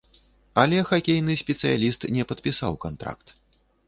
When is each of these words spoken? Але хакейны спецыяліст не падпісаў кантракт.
Але 0.61 0.77
хакейны 0.91 1.35
спецыяліст 1.41 2.01
не 2.15 2.23
падпісаў 2.31 2.79
кантракт. 2.87 3.27